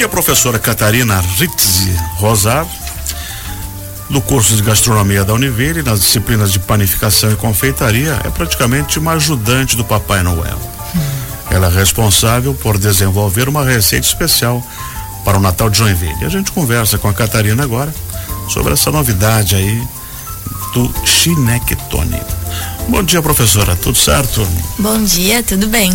E 0.00 0.02
a 0.02 0.08
professora 0.08 0.58
Catarina 0.58 1.20
Ritzi 1.20 1.94
Rosar, 2.16 2.66
do 4.08 4.18
curso 4.22 4.56
de 4.56 4.62
gastronomia 4.62 5.26
da 5.26 5.34
Univille, 5.34 5.82
nas 5.82 6.00
disciplinas 6.00 6.50
de 6.50 6.58
panificação 6.58 7.30
e 7.30 7.36
confeitaria, 7.36 8.18
é 8.24 8.30
praticamente 8.30 8.98
uma 8.98 9.12
ajudante 9.12 9.76
do 9.76 9.84
Papai 9.84 10.22
Noel. 10.22 10.58
Ela 11.50 11.66
é 11.66 11.70
responsável 11.70 12.54
por 12.54 12.78
desenvolver 12.78 13.46
uma 13.46 13.62
receita 13.62 14.06
especial 14.06 14.66
para 15.22 15.36
o 15.36 15.40
Natal 15.40 15.68
de 15.68 15.76
Joinville. 15.76 16.22
E 16.22 16.24
a 16.24 16.30
gente 16.30 16.50
conversa 16.50 16.96
com 16.96 17.06
a 17.06 17.12
Catarina 17.12 17.62
agora 17.62 17.94
sobre 18.48 18.72
essa 18.72 18.90
novidade 18.90 19.54
aí 19.54 19.86
do 20.72 20.90
Chinectone. 21.04 22.22
Bom 22.88 23.02
dia, 23.02 23.20
professora. 23.20 23.76
Tudo 23.76 23.98
certo? 23.98 24.48
Bom 24.78 25.04
dia, 25.04 25.42
tudo 25.42 25.66
bem. 25.66 25.92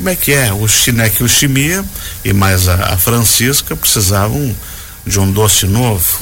Como 0.00 0.08
é 0.08 0.16
que 0.16 0.32
é? 0.32 0.50
O 0.50 0.66
Chineque 0.66 1.20
e 1.20 1.24
o 1.26 1.28
Chimia 1.28 1.84
e 2.24 2.32
mais 2.32 2.68
a, 2.68 2.94
a 2.94 2.96
Francisca 2.96 3.76
precisavam 3.76 4.56
de 5.06 5.20
um 5.20 5.30
doce 5.30 5.66
novo. 5.66 6.18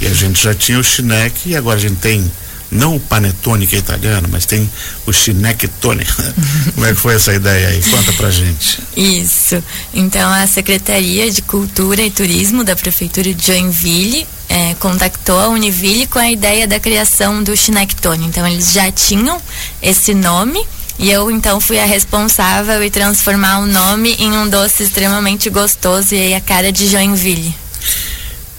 E 0.00 0.06
a 0.06 0.14
gente 0.14 0.42
já 0.42 0.54
tinha 0.54 0.78
o 0.78 0.82
Chineque 0.82 1.50
e 1.50 1.56
agora 1.56 1.76
a 1.76 1.80
gente 1.80 1.96
tem 1.96 2.32
não 2.70 2.96
o 2.96 3.00
panetone 3.00 3.66
que 3.66 3.76
é 3.76 3.78
italiano, 3.80 4.28
mas 4.32 4.46
tem 4.46 4.68
o 5.04 5.12
chinectone. 5.12 6.06
Como 6.74 6.86
é 6.86 6.94
que 6.94 6.98
foi 6.98 7.14
essa 7.16 7.34
ideia 7.34 7.68
aí? 7.68 7.82
Conta 7.82 8.12
pra 8.14 8.30
gente. 8.30 8.80
Isso. 8.96 9.62
Então 9.92 10.32
a 10.32 10.46
Secretaria 10.46 11.30
de 11.30 11.42
Cultura 11.42 12.00
e 12.02 12.10
Turismo 12.10 12.64
da 12.64 12.74
Prefeitura 12.74 13.32
de 13.32 13.46
Joinville 13.46 14.26
é, 14.48 14.74
contactou 14.80 15.38
a 15.38 15.48
Univille 15.48 16.06
com 16.06 16.18
a 16.18 16.30
ideia 16.30 16.66
da 16.66 16.80
criação 16.80 17.42
do 17.42 17.54
chinectone. 17.54 18.26
Então 18.26 18.46
eles 18.46 18.72
já 18.72 18.90
tinham 18.90 19.38
esse 19.82 20.14
nome 20.14 20.66
e 20.98 21.10
eu 21.10 21.30
então 21.30 21.60
fui 21.60 21.78
a 21.78 21.84
responsável 21.84 22.82
e 22.82 22.90
transformar 22.90 23.58
o 23.58 23.66
nome 23.66 24.14
em 24.18 24.32
um 24.32 24.48
doce 24.48 24.82
extremamente 24.82 25.50
gostoso 25.50 26.14
e 26.14 26.34
a 26.34 26.40
cara 26.40 26.72
de 26.72 26.86
Joinville. 26.86 27.54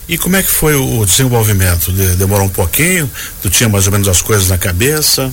E 0.07 0.17
como 0.17 0.38
é 0.38 0.43
que 0.43 0.49
foi 0.49 0.73
o 0.75 1.05
desenvolvimento? 1.05 1.91
Demorou 1.91 2.45
um 2.45 2.49
pouquinho? 2.49 3.09
Tu 3.41 3.49
tinha 3.49 3.67
mais 3.67 3.88
ou 3.88 3.91
menos 3.91 4.08
as 4.08 4.21
coisas 4.21 4.47
na 4.47 4.58
cabeça? 4.58 5.31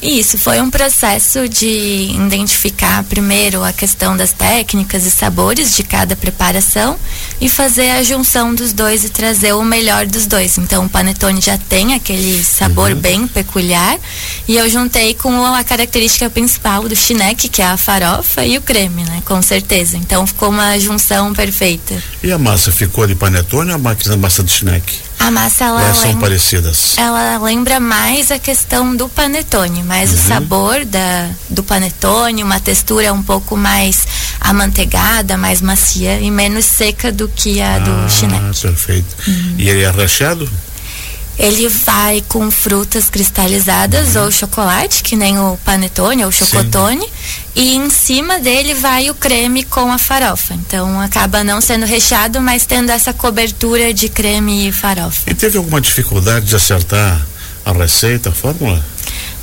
Isso, 0.00 0.38
foi 0.38 0.60
um 0.60 0.70
processo 0.70 1.48
de 1.48 2.12
identificar 2.14 3.02
primeiro 3.04 3.64
a 3.64 3.72
questão 3.72 4.16
das 4.16 4.32
técnicas 4.32 5.04
e 5.04 5.10
sabores 5.10 5.74
de 5.74 5.82
cada 5.82 6.14
preparação 6.14 6.96
e 7.40 7.48
fazer 7.48 7.90
a 7.90 8.02
junção 8.02 8.54
dos 8.54 8.72
dois 8.72 9.04
e 9.04 9.08
trazer 9.08 9.54
o 9.54 9.64
melhor 9.64 10.06
dos 10.06 10.26
dois. 10.26 10.56
Então 10.56 10.84
o 10.84 10.88
panetone 10.88 11.40
já 11.40 11.58
tem 11.58 11.94
aquele 11.94 12.44
sabor 12.44 12.92
uhum. 12.92 12.98
bem 12.98 13.26
peculiar 13.26 13.98
e 14.46 14.56
eu 14.56 14.70
juntei 14.70 15.14
com 15.14 15.44
a 15.44 15.64
característica 15.64 16.30
principal 16.30 16.88
do 16.88 16.94
chineque, 16.94 17.48
que 17.48 17.60
é 17.60 17.66
a 17.66 17.76
farofa 17.76 18.44
e 18.44 18.56
o 18.56 18.62
creme, 18.62 19.02
né? 19.02 19.20
Com 19.24 19.42
certeza. 19.42 19.96
Então 19.96 20.24
ficou 20.26 20.50
uma 20.50 20.78
junção 20.78 21.32
perfeita. 21.34 22.00
E 22.22 22.30
a 22.30 22.38
massa 22.38 22.70
ficou 22.70 23.04
de 23.04 23.16
panetone 23.16 23.72
ou 23.72 23.76
a 23.76 24.16
massa 24.16 24.44
de 24.44 24.52
chineque? 24.52 25.07
A 25.18 25.30
massa 25.30 25.64
ela 25.64 25.82
Elas 25.82 25.96
são 25.98 26.16
parecidas. 26.16 26.96
Ela 26.96 27.38
lembra 27.38 27.80
mais 27.80 28.30
a 28.30 28.38
questão 28.38 28.94
do 28.94 29.08
panetone, 29.08 29.82
mas 29.82 30.10
uhum. 30.10 30.16
o 30.16 30.18
sabor 30.18 30.84
da, 30.84 31.30
do 31.50 31.62
panetone, 31.62 32.42
uma 32.42 32.60
textura 32.60 33.12
um 33.12 33.22
pouco 33.22 33.56
mais 33.56 34.06
amanteigada, 34.40 35.36
mais 35.36 35.60
macia 35.60 36.20
e 36.20 36.30
menos 36.30 36.64
seca 36.64 37.10
do 37.10 37.28
que 37.28 37.60
a 37.60 37.76
ah, 37.76 37.78
do 37.78 38.10
chineque. 38.10 38.60
Perfeito. 38.60 39.16
Uhum. 39.26 39.54
E 39.58 39.68
ele 39.68 39.82
é 39.82 39.90
recheado? 39.90 40.48
Ele 41.38 41.68
vai 41.68 42.22
com 42.28 42.50
frutas 42.50 43.08
cristalizadas 43.08 44.16
uhum. 44.16 44.24
ou 44.24 44.32
chocolate, 44.32 45.02
que 45.02 45.14
nem 45.14 45.38
o 45.38 45.56
panetone 45.64 46.24
ou 46.24 46.32
chocotone, 46.32 47.02
Sim. 47.02 47.10
e 47.54 47.76
em 47.76 47.88
cima 47.90 48.40
dele 48.40 48.74
vai 48.74 49.08
o 49.08 49.14
creme 49.14 49.62
com 49.62 49.92
a 49.92 49.98
farofa. 49.98 50.54
Então 50.54 51.00
acaba 51.00 51.44
não 51.44 51.60
sendo 51.60 51.86
recheado, 51.86 52.40
mas 52.40 52.66
tendo 52.66 52.90
essa 52.90 53.12
cobertura 53.12 53.94
de 53.94 54.08
creme 54.08 54.68
e 54.68 54.72
farofa. 54.72 55.30
E 55.30 55.34
teve 55.34 55.58
alguma 55.58 55.80
dificuldade 55.80 56.46
de 56.46 56.56
acertar 56.56 57.24
a 57.64 57.72
receita, 57.72 58.30
a 58.30 58.32
fórmula? 58.32 58.84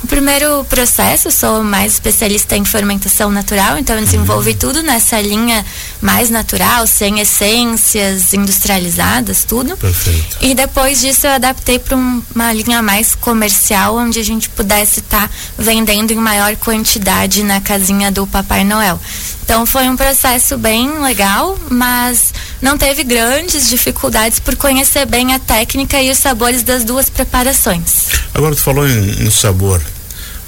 O 0.04 0.06
primeiro 0.06 0.64
processo, 0.64 1.30
sou 1.30 1.64
mais 1.64 1.94
especialista 1.94 2.56
em 2.56 2.64
fermentação 2.64 3.30
natural, 3.30 3.78
então 3.78 3.96
eu 3.96 4.04
desenvolvi 4.04 4.50
uhum. 4.50 4.56
tudo 4.56 4.82
nessa 4.82 5.20
linha 5.20 5.64
mais 6.00 6.30
natural, 6.30 6.86
sem 6.86 7.18
essências 7.18 8.32
industrializadas, 8.32 9.44
tudo. 9.44 9.76
Perfeito. 9.76 10.36
E 10.40 10.54
depois 10.54 11.00
disso 11.00 11.26
eu 11.26 11.32
adaptei 11.32 11.78
para 11.78 11.96
um, 11.96 12.22
uma 12.34 12.52
linha 12.52 12.82
mais 12.82 13.14
comercial, 13.14 13.96
onde 13.96 14.20
a 14.20 14.24
gente 14.24 14.48
pudesse 14.50 15.00
estar 15.00 15.28
tá 15.28 15.34
vendendo 15.58 16.12
em 16.12 16.16
maior 16.16 16.54
quantidade 16.56 17.42
na 17.42 17.60
casinha 17.60 18.10
do 18.12 18.26
Papai 18.26 18.64
Noel. 18.64 19.00
Então 19.46 19.64
foi 19.64 19.88
um 19.88 19.96
processo 19.96 20.58
bem 20.58 20.98
legal, 20.98 21.56
mas 21.70 22.34
não 22.60 22.76
teve 22.76 23.04
grandes 23.04 23.68
dificuldades 23.68 24.40
por 24.40 24.56
conhecer 24.56 25.06
bem 25.06 25.32
a 25.34 25.38
técnica 25.38 26.02
e 26.02 26.10
os 26.10 26.18
sabores 26.18 26.64
das 26.64 26.82
duas 26.82 27.08
preparações. 27.08 28.08
Agora 28.34 28.56
tu 28.56 28.60
falou 28.60 28.88
em, 28.88 29.24
em 29.24 29.30
sabor, 29.30 29.80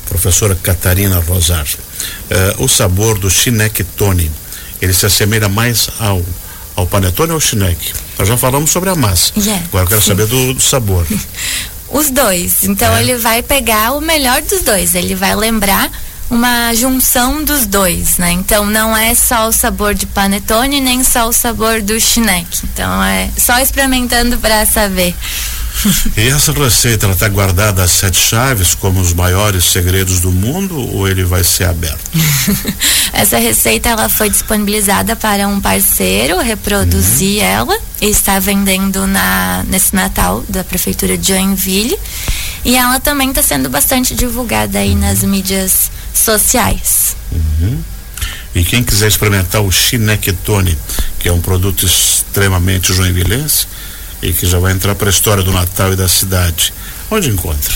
professora 0.08 0.56
Catarina 0.56 1.20
Rosar. 1.20 1.64
Uh, 2.58 2.64
o 2.64 2.68
sabor 2.68 3.20
do 3.20 3.30
chinectone, 3.30 4.28
ele 4.82 4.92
se 4.92 5.06
assemelha 5.06 5.48
mais 5.48 5.88
ao 6.00 6.20
ao 6.74 6.86
panetone 6.86 7.30
ou 7.30 7.36
ao 7.36 7.40
chineque? 7.40 7.92
Nós 8.18 8.28
já 8.28 8.36
falamos 8.36 8.70
sobre 8.70 8.90
a 8.90 8.94
massa. 8.94 9.32
Yeah, 9.36 9.64
Agora 9.66 9.84
eu 9.84 9.88
quero 9.88 10.00
sim. 10.00 10.08
saber 10.08 10.26
do, 10.26 10.54
do 10.54 10.60
sabor. 10.60 11.06
Os 11.90 12.10
dois. 12.10 12.64
Então 12.64 12.94
é. 12.94 13.02
ele 13.02 13.16
vai 13.16 13.42
pegar 13.42 13.92
o 13.92 14.00
melhor 14.00 14.42
dos 14.42 14.60
dois. 14.62 14.94
Ele 14.94 15.14
vai 15.14 15.34
lembrar 15.34 15.90
uma 16.30 16.74
junção 16.74 17.42
dos 17.42 17.66
dois, 17.66 18.18
né? 18.18 18.32
Então 18.32 18.66
não 18.66 18.96
é 18.96 19.14
só 19.14 19.48
o 19.48 19.52
sabor 19.52 19.94
de 19.94 20.06
panetone 20.06 20.80
nem 20.80 21.02
só 21.02 21.28
o 21.28 21.32
sabor 21.32 21.80
do 21.80 21.98
chineque. 22.00 22.60
Então 22.64 23.02
é 23.02 23.30
só 23.36 23.58
experimentando 23.58 24.36
para 24.38 24.64
saber. 24.66 25.14
E 26.16 26.28
essa 26.28 26.52
receita 26.52 27.06
ela 27.06 27.14
está 27.14 27.28
guardada 27.28 27.84
às 27.84 27.92
sete 27.92 28.18
chaves 28.18 28.74
como 28.74 29.00
os 29.00 29.12
maiores 29.12 29.64
segredos 29.64 30.18
do 30.18 30.32
mundo 30.32 30.76
ou 30.76 31.08
ele 31.08 31.22
vai 31.22 31.44
ser 31.44 31.64
aberto? 31.64 32.10
essa 33.12 33.38
receita 33.38 33.88
ela 33.88 34.08
foi 34.08 34.28
disponibilizada 34.28 35.14
para 35.14 35.46
um 35.46 35.60
parceiro 35.60 36.40
reproduzir 36.40 37.42
uhum. 37.42 37.48
ela 37.48 37.78
e 38.00 38.06
está 38.06 38.40
vendendo 38.40 39.06
na 39.06 39.64
nesse 39.68 39.94
Natal 39.94 40.44
da 40.48 40.64
prefeitura 40.64 41.16
de 41.16 41.28
Joinville 41.28 41.96
e 42.64 42.76
ela 42.76 42.98
também 42.98 43.30
está 43.30 43.42
sendo 43.42 43.68
bastante 43.68 44.14
divulgada 44.14 44.80
aí 44.80 44.94
nas 44.94 45.22
mídias 45.22 45.90
sociais. 46.18 47.16
Uhum. 47.32 47.82
E 48.54 48.64
quem 48.64 48.82
quiser 48.82 49.08
experimentar 49.08 49.62
o 49.62 49.70
Chinectone, 49.70 50.76
que 51.18 51.28
é 51.28 51.32
um 51.32 51.40
produto 51.40 51.86
extremamente 51.86 52.92
joinvilense 52.92 53.66
e 54.22 54.32
que 54.32 54.46
já 54.46 54.58
vai 54.58 54.72
entrar 54.72 54.94
para 54.94 55.08
a 55.08 55.10
história 55.10 55.42
do 55.42 55.52
Natal 55.52 55.92
e 55.92 55.96
da 55.96 56.08
cidade, 56.08 56.72
onde 57.10 57.28
encontra? 57.28 57.74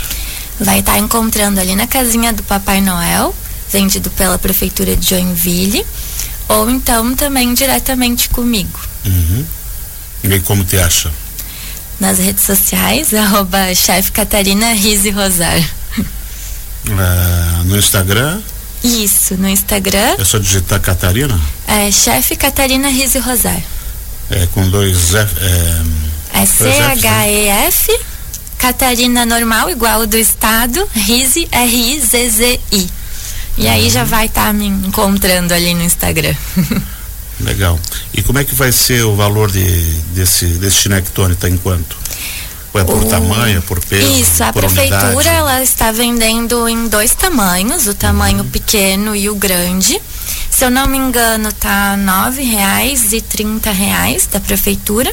Vai 0.59 0.81
estar 0.81 0.93
tá 0.93 0.99
encontrando 0.99 1.61
ali 1.61 1.77
na 1.77 1.87
casinha 1.87 2.33
do 2.33 2.43
Papai 2.43 2.81
Noel, 2.81 3.35
vendido 3.71 4.11
pela 4.11 4.39
Prefeitura 4.39 4.97
de 4.97 5.11
Joinville, 5.11 5.87
ou 6.49 6.69
então 6.69 7.15
também 7.15 7.55
diretamente 7.55 8.29
comigo. 8.29 8.81
Uhum. 9.05 9.45
E 10.25 10.41
como 10.41 10.65
te 10.65 10.79
acha? 10.79 11.11
Nas 11.99 12.19
redes 12.19 12.45
sociais, 12.45 13.13
arroba 13.15 13.75
chefe 13.75 14.13
Catarina 14.13 14.73
Rise 14.73 15.11
Rosar. 15.11 15.63
É, 16.87 17.65
no 17.65 17.79
Instagram? 17.79 18.41
Isso, 18.83 19.37
no 19.37 19.49
Instagram. 19.49 20.17
É 20.19 20.25
só 20.25 20.39
digitar 20.39 20.81
Catarina? 20.81 21.39
É, 21.67 21.91
chefe 21.91 22.35
Catarina 22.35 22.89
Rise 22.89 23.19
Rosar. 23.19 23.63
É 24.31 24.47
com 24.47 24.69
dois 24.69 25.15
F. 25.15 25.35
É, 25.41 26.41
é 26.43 26.47
C-H-E-F, 26.47 28.01
Catarina 28.59 29.27
normal, 29.27 29.71
igual 29.71 30.07
do 30.07 30.17
estado, 30.17 30.89
Rise, 30.95 31.47
R-I-Z-Z-I. 31.51 32.91
E 33.59 33.69
aí 33.69 33.91
já 33.91 34.03
vai 34.03 34.27
estar 34.27 34.47
tá 34.47 34.53
me 34.53 34.67
encontrando 34.67 35.53
ali 35.53 35.75
no 35.75 35.83
Instagram. 35.83 36.35
Legal. 37.41 37.79
E 38.15 38.23
como 38.23 38.39
é 38.39 38.45
que 38.45 38.55
vai 38.55 38.73
ser 38.73 39.03
o 39.05 39.15
valor 39.15 39.51
de, 39.51 39.65
desse, 40.15 40.47
desse 40.47 40.77
chinectone, 40.77 41.35
tá 41.35 41.49
em 41.49 41.57
quanto? 41.57 41.97
Ou 42.75 42.81
é 42.81 42.85
por 42.85 43.03
o... 43.03 43.09
tamanho, 43.09 43.61
por 43.63 43.85
peso? 43.85 44.21
Isso, 44.21 44.43
a 44.43 44.53
prefeitura 44.53 45.07
unidade? 45.09 45.29
ela 45.29 45.63
está 45.63 45.93
vendendo 45.93 46.67
em 46.69 46.89
dois 46.89 47.15
tamanhos, 47.15 47.87
o 47.87 47.95
tamanho 47.95 48.39
uhum. 48.39 48.51
pequeno 48.51 49.15
e 49.15 49.29
o 49.29 49.35
grande. 49.35 50.01
Se 50.51 50.65
eu 50.65 50.71
não 50.71 50.87
me 50.87 50.97
engano, 50.97 51.53
tá 51.53 51.97
nove 51.97 52.43
reais 52.43 53.13
e 53.13 53.21
trinta 53.21 53.71
reais 53.71 54.27
da 54.31 54.41
prefeitura. 54.41 55.13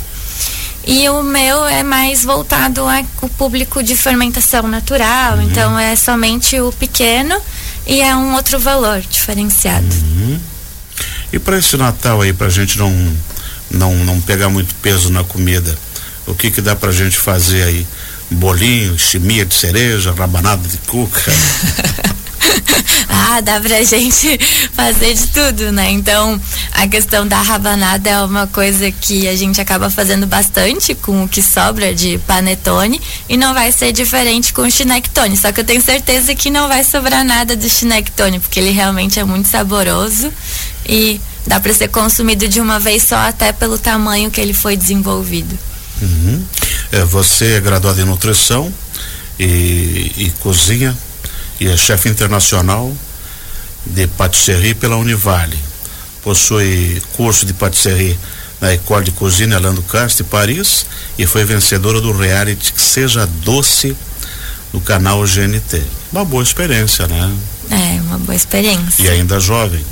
E 0.88 1.08
o 1.10 1.22
meu 1.22 1.66
é 1.66 1.84
mais 1.84 2.24
voltado 2.24 2.84
ao 2.88 3.30
público 3.38 3.84
de 3.84 3.96
fermentação 3.96 4.68
natural, 4.68 5.38
uhum. 5.38 5.44
então 5.44 5.78
é 5.78 5.96
somente 5.96 6.60
o 6.60 6.72
pequeno 6.72 7.40
e 7.86 8.02
é 8.02 8.16
um 8.16 8.34
outro 8.36 8.58
valor 8.58 9.02
diferenciado. 9.02 9.86
Uhum. 9.86 10.40
E 11.32 11.40
para 11.40 11.58
esse 11.58 11.78
Natal 11.78 12.22
aí, 12.22 12.34
para 12.34 12.48
a 12.48 12.50
gente 12.50 12.78
não, 12.78 13.18
não, 13.70 13.96
não 14.06 14.22
pegar 14.22 14.50
muito 14.50 14.74
peso 14.76 15.12
na 15.12 15.24
comida, 15.24 15.78
o 16.30 16.36
que 16.36 16.52
que 16.52 16.62
dá 16.62 16.76
pra 16.76 16.92
gente 16.92 17.18
fazer 17.18 17.64
aí? 17.64 17.88
Bolinho, 18.32 18.98
chimia 18.98 19.44
de 19.44 19.56
cereja, 19.56 20.14
rabanada 20.14 20.68
de 20.68 20.78
cuca. 20.78 21.34
ah, 23.10 23.42
dá 23.42 23.60
pra 23.60 23.82
gente 23.82 24.40
fazer 24.74 25.16
de 25.16 25.28
tudo, 25.28 25.72
né? 25.72 25.90
Então, 25.90 26.40
a 26.72 26.88
questão 26.88 27.28
da 27.28 27.42
rabanada 27.42 28.08
é 28.08 28.22
uma 28.22 28.46
coisa 28.46 28.92
que 28.92 29.28
a 29.28 29.36
gente 29.36 29.60
acaba 29.60 29.90
fazendo 29.90 30.28
bastante 30.28 30.94
com 30.94 31.24
o 31.24 31.28
que 31.28 31.42
sobra 31.42 31.96
de 31.96 32.20
panetone 32.20 33.02
e 33.28 33.36
não 33.36 33.56
vai 33.56 33.72
ser 33.72 33.92
diferente 33.92 34.54
com 34.54 34.62
o 34.62 34.72
chinectone. 34.72 35.36
Só 35.36 35.52
que 35.52 35.62
eu 35.62 35.66
tenho 35.66 35.82
certeza 35.82 36.36
que 36.36 36.52
não 36.52 36.68
vai 36.68 36.84
sobrar 36.84 37.26
nada 37.26 37.56
do 37.56 37.68
chinectone, 37.68 38.40
porque 38.40 38.60
ele 38.60 38.70
realmente 38.70 39.20
é 39.20 39.24
muito 39.24 39.48
saboroso 39.48 40.32
e 40.88 41.20
dá 41.48 41.60
para 41.60 41.74
ser 41.74 41.88
consumido 41.88 42.48
de 42.48 42.62
uma 42.62 42.80
vez 42.80 43.02
só 43.02 43.16
até 43.16 43.52
pelo 43.52 43.80
tamanho 43.80 44.30
que 44.30 44.40
ele 44.40 44.54
foi 44.54 44.78
desenvolvido. 44.78 45.58
Uhum. 46.02 46.44
É, 46.92 47.04
você 47.06 47.54
é 47.54 47.60
graduado 47.60 48.02
em 48.02 48.06
nutrição 48.06 48.74
e, 49.40 50.12
e 50.18 50.34
cozinha 50.40 50.96
e 51.60 51.68
é 51.68 51.78
chefe 51.78 52.10
internacional 52.10 52.94
de 53.86 54.08
patisserie 54.08 54.74
pela 54.74 54.98
Univale. 54.98 55.58
Possui 56.24 57.02
curso 57.14 57.46
de 57.46 57.54
patisserie 57.54 58.18
na 58.60 58.74
École 58.74 59.06
de 59.06 59.12
Cozinha 59.12 59.56
Alain 59.56 59.74
Ducasse 59.74 60.18
de 60.18 60.24
Paris 60.24 60.86
e 61.18 61.26
foi 61.26 61.46
vencedora 61.46 62.02
do 62.02 62.12
reality 62.12 62.74
Seja 62.76 63.26
Doce 63.26 63.96
do 64.74 64.82
canal 64.82 65.24
GNT. 65.24 65.82
Uma 66.12 66.26
boa 66.26 66.44
experiência, 66.44 67.08
né? 67.08 67.34
É, 67.72 68.02
uma 68.02 68.18
boa 68.18 68.36
experiência. 68.36 69.02
E 69.02 69.10
ainda 69.10 69.40
jovem. 69.40 69.84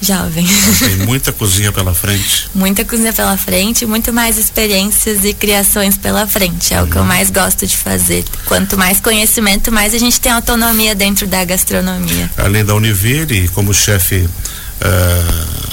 Jovem. 0.00 0.46
Tem 0.78 0.96
muita 1.06 1.32
cozinha 1.32 1.72
pela 1.72 1.94
frente. 1.94 2.50
Muita 2.54 2.84
cozinha 2.84 3.12
pela 3.12 3.36
frente, 3.36 3.86
muito 3.86 4.12
mais 4.12 4.38
experiências 4.38 5.24
e 5.24 5.32
criações 5.32 5.96
pela 5.96 6.26
frente. 6.26 6.74
É 6.74 6.80
uhum. 6.80 6.86
o 6.86 6.90
que 6.90 6.96
eu 6.96 7.04
mais 7.04 7.30
gosto 7.30 7.66
de 7.66 7.76
fazer. 7.76 8.24
Quanto 8.46 8.76
mais 8.76 9.00
conhecimento, 9.00 9.72
mais 9.72 9.94
a 9.94 9.98
gente 9.98 10.20
tem 10.20 10.32
autonomia 10.32 10.94
dentro 10.94 11.26
da 11.26 11.44
gastronomia. 11.44 12.30
Além 12.36 12.64
da 12.64 12.74
Univille, 12.74 13.48
como 13.48 13.72
chefe 13.72 14.16
uh, 14.16 15.66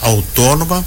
autônoma, 0.00 0.84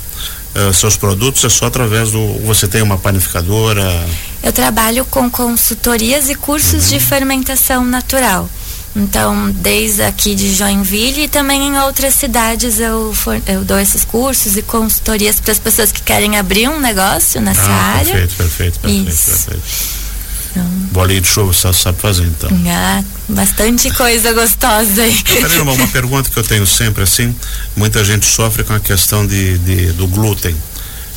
uh, 0.56 0.74
seus 0.74 0.98
produtos 0.98 1.44
é 1.44 1.50
só 1.50 1.68
através 1.68 2.12
do. 2.12 2.40
Você 2.46 2.68
tem 2.68 2.82
uma 2.82 2.98
panificadora? 2.98 4.06
Eu 4.44 4.52
trabalho 4.52 5.06
com 5.06 5.30
consultorias 5.30 6.30
e 6.30 6.36
cursos 6.36 6.84
uhum. 6.84 6.98
de 6.98 7.00
fermentação 7.00 7.86
natural. 7.86 8.50
Então, 8.96 9.52
desde 9.52 10.04
aqui 10.04 10.34
de 10.34 10.56
Joinville 10.56 11.24
e 11.24 11.28
também 11.28 11.68
em 11.68 11.78
outras 11.80 12.14
cidades 12.14 12.80
eu, 12.80 13.14
for, 13.14 13.42
eu 13.46 13.66
dou 13.66 13.78
esses 13.78 14.06
cursos 14.06 14.56
e 14.56 14.62
consultorias 14.62 15.38
para 15.40 15.52
as 15.52 15.60
pessoas 15.60 15.92
que 15.92 16.02
querem 16.02 16.38
abrir 16.38 16.70
um 16.70 16.80
negócio 16.80 17.42
nessa 17.42 17.70
ah, 17.70 17.96
área. 17.98 18.14
Perfeito, 18.14 18.36
perfeito, 18.36 18.80
perfeito, 18.80 19.10
Isso. 19.10 19.26
perfeito. 19.26 20.06
Então, 20.52 20.64
Bolinha 20.94 21.20
de 21.20 21.28
chuva 21.28 21.52
você 21.52 21.74
sabe 21.74 22.00
fazer 22.00 22.24
então. 22.24 22.50
Ah, 22.70 23.04
bastante 23.28 23.92
coisa 23.92 24.32
gostosa 24.32 25.02
aí. 25.04 25.22
Peraí, 25.24 25.60
uma, 25.60 25.74
uma 25.74 25.88
pergunta 25.88 26.30
que 26.30 26.38
eu 26.38 26.44
tenho 26.44 26.66
sempre 26.66 27.04
assim, 27.04 27.36
muita 27.76 28.02
gente 28.06 28.26
sofre 28.26 28.64
com 28.64 28.74
a 28.74 28.80
questão 28.80 29.28
de, 29.28 29.58
de 29.58 29.92
do 29.92 30.08
glúten. 30.08 30.56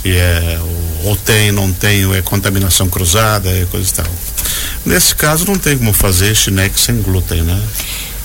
E 0.05 0.11
é, 0.11 0.61
ou 1.05 1.15
tem, 1.17 1.53
não 1.53 1.73
tem, 1.73 2.07
ou 2.07 2.15
é 2.15 2.23
contaminação 2.23 2.89
cruzada, 2.89 3.49
é 3.51 3.67
coisa 3.67 3.89
e 3.89 3.93
tal. 3.93 4.07
Nesse 4.88 5.14
caso 5.14 5.44
não 5.44 5.58
tem 5.58 5.76
como 5.76 5.93
fazer 5.93 6.35
chineque 6.35 6.81
sem 6.81 7.02
glúten, 7.02 7.43
né? 7.43 7.62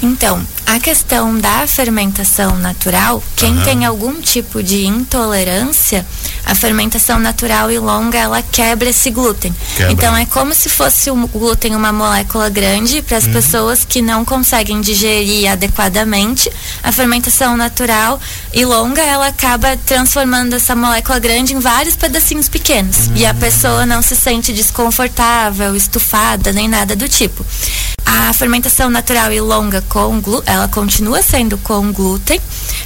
Então, 0.01 0.41
a 0.65 0.79
questão 0.79 1.37
da 1.37 1.67
fermentação 1.67 2.57
natural, 2.57 3.21
quem 3.35 3.57
uhum. 3.57 3.63
tem 3.65 3.85
algum 3.85 4.21
tipo 4.21 4.63
de 4.63 4.85
intolerância, 4.85 6.05
a 6.53 6.55
fermentação 6.55 7.17
natural 7.17 7.71
e 7.71 7.79
longa 7.79 8.15
ela 8.15 8.39
quebra 8.43 8.89
esse 8.89 9.09
glúten. 9.09 9.53
Quebra. 9.75 9.91
Então 9.91 10.15
é 10.15 10.23
como 10.27 10.53
se 10.53 10.69
fosse 10.69 11.09
o 11.09 11.15
glúten 11.27 11.75
uma 11.75 11.91
molécula 11.91 12.47
grande 12.47 13.01
para 13.01 13.17
as 13.17 13.25
uhum. 13.25 13.33
pessoas 13.33 13.83
que 13.83 14.03
não 14.03 14.23
conseguem 14.23 14.79
digerir 14.79 15.51
adequadamente. 15.51 16.51
A 16.83 16.91
fermentação 16.91 17.57
natural 17.57 18.21
e 18.53 18.63
longa 18.65 19.01
ela 19.01 19.27
acaba 19.27 19.75
transformando 19.77 20.55
essa 20.55 20.75
molécula 20.75 21.17
grande 21.17 21.55
em 21.55 21.59
vários 21.59 21.95
pedacinhos 21.95 22.47
pequenos 22.47 23.07
uhum. 23.07 23.15
e 23.15 23.25
a 23.25 23.33
pessoa 23.33 23.83
não 23.83 24.03
se 24.03 24.15
sente 24.15 24.53
desconfortável, 24.53 25.75
estufada 25.75 26.53
nem 26.53 26.67
nada 26.67 26.95
do 26.95 27.09
tipo. 27.09 27.43
A 28.05 28.31
fermentação 28.31 28.91
natural 28.91 29.31
e 29.33 29.41
longa 29.41 29.81
com 29.89 30.21
glúten, 30.21 30.53
ela 30.53 30.67
continua 30.67 31.23
sendo 31.23 31.57
com 31.57 31.91
glúten, 31.91 32.39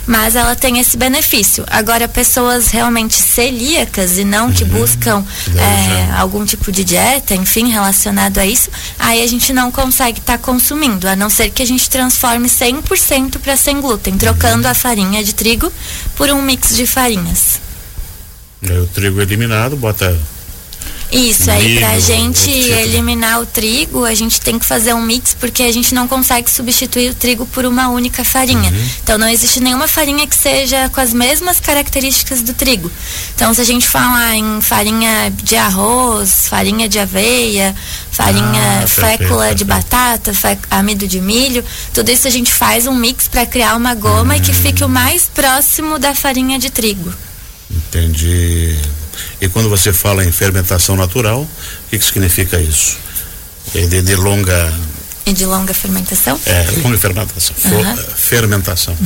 mas 0.07 0.36
ela 0.36 0.56
tem 0.56 0.80
esse 0.80 0.95
benefício. 0.95 1.65
Agora, 1.68 2.07
pessoas 2.07 2.69
realmente 2.69 3.15
celíacas 3.15 4.18
e 4.18 4.24
não 4.24 4.51
que 4.51 4.63
uhum. 4.63 4.69
buscam 4.69 5.25
é, 5.56 6.18
algum 6.18 6.45
tipo 6.45 6.71
de 6.71 6.83
dieta, 6.83 7.36
enfim, 7.36 7.69
relacionado 7.69 8.38
a 8.38 8.45
isso, 8.45 8.69
aí 8.98 9.21
a 9.21 9.27
gente 9.27 9.51
não 9.51 9.69
consegue 9.69 10.19
estar 10.19 10.38
tá 10.38 10.44
consumindo, 10.44 11.07
a 11.07 11.15
não 11.15 11.30
ser 11.30 11.50
que 11.50 11.62
a 11.62 11.68
gente 11.68 11.89
transforme 11.89 12.48
100% 12.48 13.39
para 13.39 13.57
sem 13.57 13.81
glúten, 13.81 14.18
trocando 14.18 14.63
uhum. 14.63 14.71
a 14.71 14.74
farinha 14.74 15.24
de 15.24 15.36
trigo 15.36 15.71
por 16.15 16.30
um 16.30 16.42
mix 16.42 16.75
de 16.75 16.88
farinhas. 16.88 17.59
o 18.63 18.88
trigo 18.88 19.21
eliminado, 19.21 19.75
bota 19.75 20.18
isso, 21.12 21.50
aí 21.50 21.80
pra 21.80 22.00
gente 22.00 22.50
eliminar 22.50 23.42
o 23.42 23.45
trigo, 23.45 24.04
a 24.04 24.13
gente 24.13 24.42
tem 24.42 24.59
que 24.59 24.65
fazer 24.65 24.94
um 24.94 25.01
mix 25.01 25.33
porque 25.33 25.63
a 25.63 25.71
gente 25.71 25.95
não 25.95 26.07
consegue 26.07 26.50
substituir 26.51 27.12
o 27.12 27.15
trigo 27.15 27.45
por 27.45 27.65
uma 27.65 27.88
única 27.89 28.25
farinha. 28.25 28.69
Uhum. 28.69 28.89
Então 29.04 29.18
não 29.18 29.30
existe 29.30 29.62
nenhuma 29.62 29.88
farinha 29.88 30.27
que 30.27 30.36
seja 30.36 30.89
com 30.89 31.00
as 31.00 31.13
mesmas 31.13 31.59
características 31.59 32.42
do 32.42 32.54
trigo. 32.54 32.92
Então 33.36 33.54
se 33.54 33.62
a 33.62 33.63
gente 33.63 33.88
falar 33.88 34.36
em 34.36 34.59
farinha 34.62 35.31
de 35.31 35.56
arroz, 35.56 36.48
farinha 36.50 36.89
de 36.89 37.00
aveia, 37.00 37.74
farinha 38.12 38.83
ah, 38.83 38.88
fécula 38.88 39.56
de 39.56 39.63
batata, 39.63 40.33
fé, 40.33 40.57
amido 40.69 41.07
de 41.07 41.21
milho, 41.21 41.63
tudo 41.94 42.12
isso 42.12 42.27
a 42.27 42.31
gente 42.31 42.54
faz 42.54 42.86
um 42.86 42.94
mix 42.94 43.27
para 43.27 43.45
criar 43.45 43.75
uma 43.75 43.95
goma 43.95 44.36
uhum. 44.36 44.42
que 44.42 44.54
fique 44.54 44.83
o 44.83 44.89
mais 44.89 45.30
próximo 45.33 45.98
da 45.98 46.13
farinha 46.13 46.59
de 46.59 46.69
trigo. 46.69 47.13
Entendi. 47.88 48.78
E 49.42 49.48
quando 49.50 49.69
você 49.69 49.94
fala 49.94 50.25
em 50.25 50.31
fermentação 50.31 50.95
natural, 50.95 51.42
o 51.42 51.89
que, 51.89 51.98
que 51.98 52.06
significa 52.06 52.60
isso? 52.60 52.98
É 53.74 53.86
de, 53.86 54.01
de 54.01 54.16
longa 54.16 54.74
e 55.27 55.33
de 55.33 55.45
longa 55.45 55.74
fermentação? 55.74 56.39
É, 56.45 56.65
longa 56.81 56.97
fermentação. 56.97 57.53
Uhum. 57.65 57.97
Fermentação. 58.15 58.97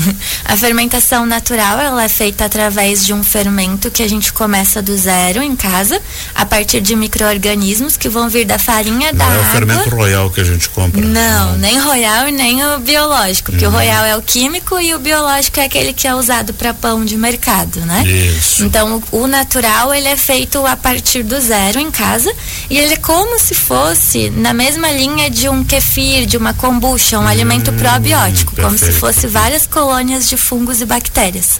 A 0.45 0.55
fermentação 0.55 1.25
natural, 1.25 1.79
ela 1.79 2.03
é 2.03 2.07
feita 2.07 2.45
através 2.45 3.03
de 3.03 3.11
um 3.11 3.23
fermento 3.23 3.89
que 3.89 4.03
a 4.03 4.07
gente 4.07 4.31
começa 4.31 4.83
do 4.83 4.95
zero 4.95 5.41
em 5.41 5.55
casa, 5.55 5.99
a 6.35 6.45
partir 6.45 6.79
de 6.79 6.95
micro-organismos 6.95 7.97
que 7.97 8.07
vão 8.07 8.29
vir 8.29 8.45
da 8.45 8.59
farinha, 8.59 9.11
Não 9.11 9.17
da 9.17 9.25
é 9.25 9.35
água. 9.35 9.41
o 9.41 9.51
fermento 9.51 9.89
royal 9.89 10.29
que 10.29 10.41
a 10.41 10.43
gente 10.43 10.69
compra. 10.69 11.01
Não, 11.01 11.51
Não. 11.53 11.57
nem 11.57 11.79
royal 11.79 12.27
e 12.27 12.31
nem 12.31 12.63
o 12.63 12.79
biológico, 12.79 13.51
porque 13.51 13.65
uhum. 13.65 13.71
o 13.73 13.75
royal 13.75 14.05
é 14.05 14.15
o 14.15 14.21
químico 14.21 14.79
e 14.79 14.93
o 14.93 14.99
biológico 14.99 15.59
é 15.59 15.65
aquele 15.65 15.91
que 15.91 16.07
é 16.07 16.13
usado 16.13 16.53
para 16.53 16.71
pão 16.71 17.03
de 17.03 17.17
mercado, 17.17 17.79
né? 17.81 18.03
Isso. 18.05 18.63
Então, 18.63 19.01
o, 19.11 19.23
o 19.23 19.27
natural, 19.27 19.91
ele 19.91 20.07
é 20.07 20.15
feito 20.17 20.63
a 20.67 20.75
partir 20.75 21.23
do 21.23 21.39
zero 21.41 21.79
em 21.79 21.89
casa 21.89 22.31
e 22.69 22.77
ele 22.77 22.93
é 22.93 22.97
como 22.97 23.39
se 23.39 23.55
fosse 23.55 24.29
na 24.29 24.53
mesma 24.53 24.91
linha 24.91 25.27
de 25.27 25.49
um 25.49 25.63
kefir 25.63 26.10
de 26.25 26.35
uma 26.35 26.53
kombucha, 26.53 27.17
um 27.17 27.23
hum, 27.23 27.27
alimento 27.27 27.71
probiótico, 27.73 28.53
perfeito. 28.53 28.61
como 28.61 28.77
se 28.77 28.91
fosse 28.99 29.27
várias 29.27 29.65
colônias 29.65 30.27
de 30.27 30.35
fungos 30.35 30.81
e 30.81 30.85
bactérias. 30.85 31.59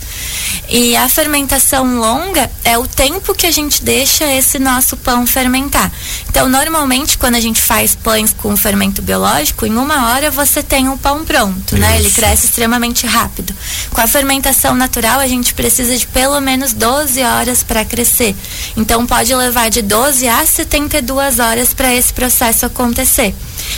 E 0.67 0.95
a 0.95 1.07
fermentação 1.07 1.97
longa 1.97 2.49
é 2.63 2.77
o 2.77 2.85
tempo 2.85 3.33
que 3.33 3.45
a 3.45 3.51
gente 3.51 3.83
deixa 3.83 4.25
esse 4.25 4.59
nosso 4.59 4.95
pão 4.97 5.25
fermentar. 5.25 5.91
Então, 6.29 6.47
normalmente, 6.49 7.17
quando 7.17 7.35
a 7.35 7.39
gente 7.39 7.61
faz 7.61 7.95
pães 7.95 8.33
com 8.33 8.55
fermento 8.55 9.01
biológico, 9.01 9.65
em 9.65 9.77
uma 9.77 10.11
hora 10.11 10.29
você 10.29 10.61
tem 10.61 10.87
o 10.87 10.93
um 10.93 10.97
pão 10.97 11.23
pronto, 11.25 11.73
Isso. 11.73 11.77
né? 11.77 11.99
Ele 11.99 12.09
cresce 12.09 12.45
extremamente 12.45 13.07
rápido. 13.07 13.53
Com 13.91 14.01
a 14.01 14.07
fermentação 14.07 14.75
natural, 14.75 15.19
a 15.19 15.27
gente 15.27 15.53
precisa 15.53 15.97
de 15.97 16.07
pelo 16.07 16.39
menos 16.39 16.73
12 16.73 17.21
horas 17.21 17.63
para 17.63 17.85
crescer. 17.85 18.35
Então, 18.75 19.05
pode 19.05 19.33
levar 19.33 19.69
de 19.69 19.81
12 19.81 20.27
a 20.27 20.45
72 20.45 21.39
horas 21.39 21.73
para 21.73 21.93
esse 21.93 22.13
processo 22.13 22.65
acontecer. 22.65 23.33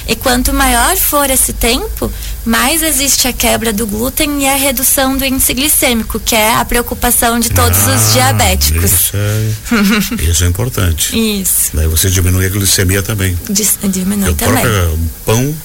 E 0.07 0.15
quanto 0.15 0.53
maior 0.53 0.95
for 0.97 1.29
esse 1.29 1.53
tempo, 1.53 2.11
mais 2.45 2.83
existe 2.83 3.27
a 3.27 3.33
quebra 3.33 3.71
do 3.71 3.87
glúten 3.87 4.43
e 4.43 4.47
a 4.47 4.55
redução 4.55 5.17
do 5.17 5.25
índice 5.25 5.53
glicêmico, 5.53 6.19
que 6.19 6.35
é 6.35 6.55
a 6.55 6.65
preocupação 6.65 7.39
de 7.39 7.49
todos 7.49 7.79
ah, 7.87 7.95
os 7.95 8.13
diabéticos. 8.13 8.91
Isso 8.91 9.13
é, 9.15 10.23
isso 10.23 10.43
é 10.43 10.47
importante. 10.47 11.13
Isso. 11.41 11.71
Daí 11.73 11.87
você 11.87 12.09
diminui 12.09 12.45
a 12.45 12.49
glicemia 12.49 13.01
também. 13.01 13.37
Dis, 13.49 13.77
diminui 13.83 14.29
o 14.29 14.35
também. 14.35 14.65
O 14.65 14.99
pão 15.25 15.55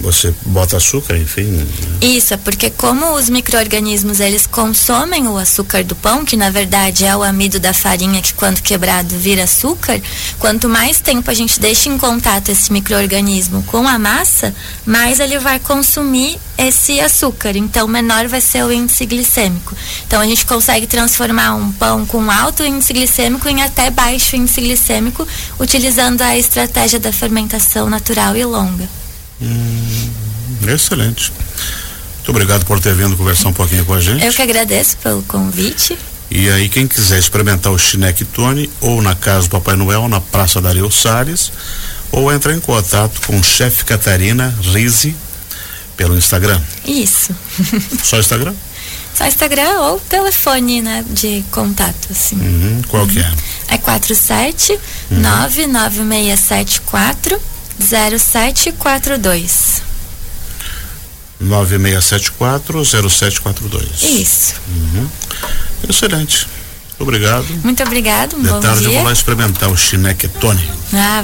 você 0.00 0.34
bota 0.46 0.76
açúcar, 0.76 1.16
enfim. 1.16 1.44
Né? 1.44 1.66
Isso, 2.00 2.36
porque 2.38 2.70
como 2.70 3.14
os 3.14 3.28
micro-organismos 3.28 4.20
eles 4.20 4.46
consomem 4.46 5.28
o 5.28 5.36
açúcar 5.36 5.84
do 5.84 5.94
pão, 5.94 6.24
que 6.24 6.36
na 6.36 6.50
verdade 6.50 7.04
é 7.04 7.16
o 7.16 7.22
amido 7.22 7.60
da 7.60 7.72
farinha 7.72 8.22
que 8.22 8.34
quando 8.34 8.60
quebrado 8.62 9.16
vira 9.18 9.44
açúcar, 9.44 10.00
quanto 10.38 10.68
mais 10.68 11.00
tempo 11.00 11.30
a 11.30 11.34
gente 11.34 11.60
deixa 11.60 11.88
em 11.88 11.98
contato 11.98 12.48
esse 12.50 12.72
micro-organismo 12.72 13.62
com 13.64 13.86
a 13.86 13.98
massa, 13.98 14.54
mais 14.84 15.20
ele 15.20 15.38
vai 15.38 15.58
consumir 15.58 16.38
esse 16.56 17.00
açúcar. 17.00 17.56
Então 17.56 17.86
menor 17.86 18.26
vai 18.28 18.40
ser 18.40 18.64
o 18.64 18.72
índice 18.72 19.06
glicêmico. 19.06 19.74
Então 20.06 20.20
a 20.20 20.26
gente 20.26 20.46
consegue 20.46 20.86
transformar 20.86 21.54
um 21.54 21.70
pão 21.72 22.06
com 22.06 22.30
alto 22.30 22.64
índice 22.64 22.92
glicêmico 22.92 23.48
em 23.48 23.62
até 23.62 23.90
baixo 23.90 24.36
índice 24.36 24.60
glicêmico, 24.60 25.26
utilizando 25.58 26.22
a 26.22 26.36
estratégia 26.36 26.98
da 26.98 27.12
fermentação 27.12 27.88
natural 27.88 28.36
e 28.36 28.44
longa. 28.44 28.99
Hum, 29.40 30.10
excelente. 30.68 31.32
Muito 32.16 32.30
obrigado 32.30 32.66
por 32.66 32.80
ter 32.80 32.94
vindo 32.94 33.16
conversar 33.16 33.48
um 33.48 33.52
pouquinho 33.52 33.84
com 33.84 33.94
a 33.94 34.00
gente. 34.00 34.24
Eu 34.24 34.32
que 34.32 34.42
agradeço 34.42 34.96
pelo 34.98 35.22
convite. 35.22 35.96
E 36.30 36.48
aí, 36.48 36.68
quem 36.68 36.86
quiser 36.86 37.18
experimentar 37.18 37.72
o 37.72 37.78
Chineque 37.78 38.24
Tony, 38.24 38.70
ou 38.80 39.02
na 39.02 39.16
casa 39.16 39.48
do 39.48 39.50
Papai 39.50 39.74
Noel, 39.74 40.06
na 40.06 40.20
Praça 40.20 40.60
Dario 40.60 40.88
Salles, 40.90 41.50
ou 42.12 42.32
entrar 42.32 42.54
em 42.54 42.60
contato 42.60 43.20
com 43.26 43.38
o 43.38 43.42
chefe 43.42 43.84
Catarina 43.84 44.54
Rizzi 44.62 45.16
pelo 45.96 46.16
Instagram. 46.16 46.60
Isso. 46.84 47.34
Só 48.04 48.20
Instagram? 48.20 48.54
Só 49.14 49.26
Instagram 49.26 49.80
ou 49.80 50.00
telefone, 50.00 50.80
né, 50.80 51.04
de 51.10 51.44
contato, 51.50 52.08
assim. 52.10 52.36
Uhum, 52.36 52.80
qual 52.88 53.02
uhum. 53.02 53.08
que 53.08 53.18
é? 53.18 53.32
É 53.68 53.78
47 53.78 54.78
uhum. 55.10 55.20
99674 55.20 57.40
0742. 57.84 59.82
9674 61.40 62.84
0742. 62.84 64.02
Isso. 64.02 64.54
Uhum. 64.68 65.08
Excelente. 65.88 66.46
Obrigado. 66.98 67.46
Muito 67.64 67.82
obrigado. 67.82 68.36
Um 68.36 68.42
De 68.42 68.48
bom 68.50 68.60
tarde 68.60 68.80
dia. 68.80 68.88
eu 68.88 68.94
vou 68.96 69.04
lá 69.04 69.12
experimentar 69.12 69.70
o 69.70 69.76
Tony. 70.28 70.70
Ah, 70.92 71.22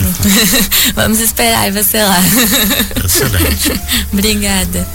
vamos 0.96 1.20
esperar 1.20 1.68
e 1.68 1.70
você 1.72 2.02
lá. 2.02 2.16
Excelente. 3.04 3.78
Obrigada. 4.10 4.88